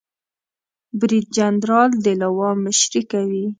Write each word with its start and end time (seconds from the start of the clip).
بریدجنرال 0.99 1.89
د 2.05 2.05
لوا 2.21 2.49
مشري 2.63 3.01
کوي 3.11 3.45